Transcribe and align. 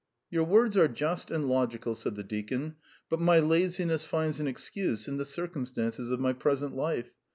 "Your 0.31 0.45
words 0.45 0.75
are 0.77 0.87
just 0.87 1.29
and 1.29 1.45
logical," 1.45 1.93
said 1.93 2.15
the 2.15 2.23
deacon. 2.23 2.73
"But 3.07 3.19
my 3.21 3.37
laziness 3.37 4.03
finds 4.03 4.39
an 4.39 4.47
excuse 4.47 5.07
in 5.07 5.17
the 5.17 5.25
circumstances 5.25 6.09
of 6.09 6.19
my 6.19 6.33
present 6.33 6.75
life. 6.75 7.13